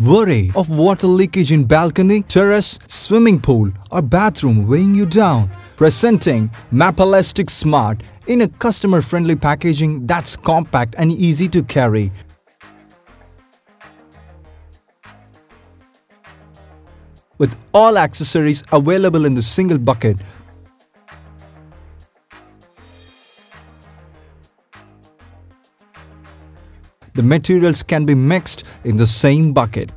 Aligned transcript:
Worry 0.00 0.50
of 0.56 0.70
water 0.70 1.06
leakage 1.06 1.52
in 1.52 1.66
balcony, 1.66 2.22
terrace, 2.22 2.80
swimming 2.88 3.40
pool 3.40 3.70
or 3.92 4.02
bathroom 4.02 4.66
weighing 4.66 4.92
you 4.92 5.06
down. 5.06 5.48
Presenting 5.76 6.50
Mapelastic 6.72 7.48
Smart 7.48 8.02
in 8.26 8.40
a 8.40 8.48
customer-friendly 8.48 9.36
packaging 9.36 10.04
that's 10.04 10.36
compact 10.36 10.96
and 10.98 11.12
easy 11.12 11.48
to 11.48 11.62
carry. 11.62 12.10
With 17.38 17.56
all 17.72 17.96
accessories 17.96 18.64
available 18.72 19.24
in 19.24 19.34
the 19.34 19.42
single 19.42 19.78
bucket, 19.78 20.18
the 27.14 27.22
materials 27.22 27.82
can 27.82 28.04
be 28.04 28.14
mixed 28.14 28.64
in 28.84 28.96
the 28.96 29.06
same 29.06 29.52
bucket. 29.52 29.92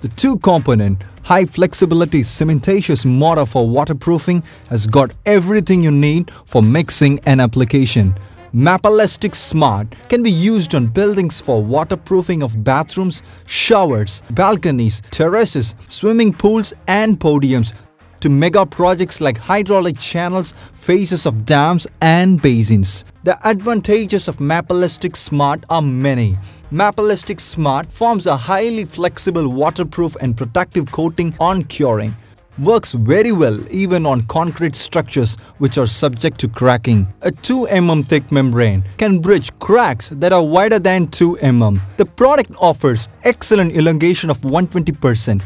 The 0.00 0.08
two-component, 0.08 1.02
high-flexibility 1.22 2.20
cementitious 2.20 3.04
mortar 3.04 3.46
for 3.46 3.68
waterproofing 3.68 4.42
has 4.68 4.86
got 4.86 5.14
everything 5.26 5.82
you 5.82 5.92
need 5.92 6.32
for 6.44 6.62
mixing 6.62 7.20
and 7.20 7.40
application. 7.40 8.14
Mapelastic 8.52 9.36
Smart 9.36 9.94
can 10.08 10.24
be 10.24 10.30
used 10.30 10.74
on 10.74 10.88
buildings 10.88 11.40
for 11.40 11.62
waterproofing 11.62 12.42
of 12.42 12.64
bathrooms, 12.64 13.22
showers, 13.46 14.22
balconies, 14.30 15.02
terraces, 15.12 15.76
swimming 15.88 16.32
pools 16.32 16.74
and 16.88 17.20
podiums 17.20 17.72
to 18.20 18.28
mega 18.28 18.64
projects 18.64 19.20
like 19.20 19.38
hydraulic 19.38 19.98
channels, 19.98 20.54
faces 20.74 21.26
of 21.26 21.44
dams 21.44 21.86
and 22.00 22.40
basins. 22.40 23.04
The 23.24 23.38
advantages 23.46 24.28
of 24.28 24.40
Mapelastic 24.40 25.16
Smart 25.16 25.64
are 25.68 25.82
many. 25.82 26.38
Mapelastic 26.70 27.40
Smart 27.40 27.92
forms 27.92 28.26
a 28.26 28.36
highly 28.36 28.84
flexible 28.84 29.48
waterproof 29.48 30.16
and 30.20 30.36
protective 30.36 30.90
coating 30.92 31.34
on 31.40 31.64
curing. 31.64 32.14
Works 32.58 32.92
very 32.92 33.32
well 33.32 33.58
even 33.72 34.04
on 34.04 34.22
concrete 34.26 34.76
structures 34.76 35.36
which 35.58 35.78
are 35.78 35.86
subject 35.86 36.38
to 36.40 36.48
cracking. 36.48 37.06
A 37.22 37.30
2 37.30 37.68
mm 37.68 38.06
thick 38.06 38.30
membrane 38.30 38.84
can 38.98 39.18
bridge 39.18 39.50
cracks 39.60 40.10
that 40.10 40.32
are 40.32 40.44
wider 40.44 40.78
than 40.78 41.06
2 41.06 41.36
mm. 41.36 41.80
The 41.96 42.04
product 42.04 42.52
offers 42.58 43.08
excellent 43.24 43.74
elongation 43.74 44.28
of 44.30 44.40
120%. 44.40 45.42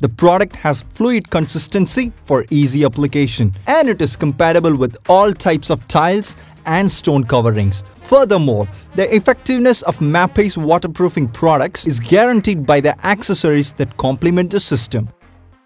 The 0.00 0.08
product 0.08 0.56
has 0.56 0.80
fluid 0.80 1.28
consistency 1.28 2.10
for 2.24 2.46
easy 2.48 2.84
application 2.84 3.52
and 3.66 3.86
it 3.86 4.00
is 4.00 4.16
compatible 4.16 4.74
with 4.74 4.96
all 5.10 5.30
types 5.34 5.68
of 5.68 5.86
tiles 5.88 6.36
and 6.64 6.90
stone 6.90 7.24
coverings. 7.24 7.82
Furthermore, 7.96 8.66
the 8.94 9.14
effectiveness 9.14 9.82
of 9.82 10.00
Mapei's 10.00 10.56
waterproofing 10.56 11.28
products 11.28 11.86
is 11.86 12.00
guaranteed 12.00 12.64
by 12.64 12.80
the 12.80 12.98
accessories 13.06 13.72
that 13.74 13.94
complement 13.98 14.50
the 14.50 14.60
system. 14.60 15.10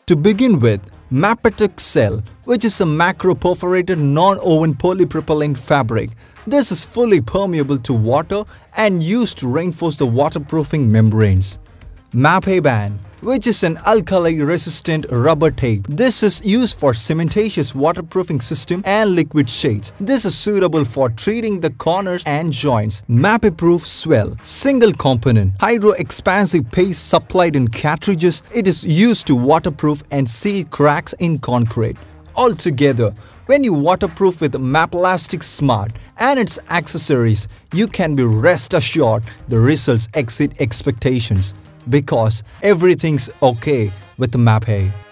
To 0.06 0.16
begin 0.16 0.58
with, 0.58 0.80
Mapetex 1.12 1.78
Sel, 1.78 2.20
which 2.44 2.64
is 2.64 2.80
a 2.80 2.86
macro-perforated 2.86 4.00
non-woven 4.00 4.74
polypropylene 4.74 5.56
fabric. 5.56 6.10
This 6.44 6.72
is 6.72 6.84
fully 6.84 7.20
permeable 7.20 7.78
to 7.78 7.94
water 7.94 8.44
and 8.76 9.00
used 9.00 9.38
to 9.38 9.46
reinforce 9.46 9.94
the 9.94 10.06
waterproofing 10.06 10.90
membranes. 10.90 11.60
Mapeband 12.14 12.98
which 13.24 13.46
is 13.46 13.62
an 13.62 13.78
alkali-resistant 13.86 15.06
rubber 15.10 15.50
tape. 15.50 15.86
This 15.88 16.22
is 16.22 16.42
used 16.44 16.76
for 16.76 16.92
cementitious 16.92 17.74
waterproofing 17.74 18.42
system 18.42 18.82
and 18.84 19.14
liquid 19.14 19.48
shades. 19.48 19.94
This 19.98 20.26
is 20.26 20.36
suitable 20.36 20.84
for 20.84 21.08
treating 21.08 21.60
the 21.60 21.70
corners 21.70 22.22
and 22.26 22.52
joints. 22.52 23.02
Mapeproof 23.08 23.80
Swell, 23.80 24.36
single 24.42 24.92
component, 24.92 25.54
hydro-expansive 25.58 26.70
paste 26.70 27.08
supplied 27.08 27.56
in 27.56 27.68
cartridges. 27.68 28.42
It 28.52 28.68
is 28.68 28.84
used 28.84 29.26
to 29.28 29.34
waterproof 29.34 30.02
and 30.10 30.28
seal 30.28 30.66
cracks 30.66 31.14
in 31.14 31.38
concrete. 31.38 31.96
Altogether, 32.36 33.14
when 33.46 33.64
you 33.64 33.72
waterproof 33.72 34.42
with 34.42 34.54
Mapelastic 34.54 35.42
Smart 35.42 35.92
and 36.18 36.38
its 36.38 36.58
accessories, 36.68 37.48
you 37.72 37.86
can 37.86 38.14
be 38.14 38.24
rest 38.24 38.74
assured 38.74 39.22
the 39.48 39.58
results 39.58 40.08
exceed 40.14 40.54
expectations 40.60 41.54
because 41.88 42.42
everything's 42.62 43.30
okay 43.42 43.90
with 44.18 44.32
Mapei. 44.32 45.03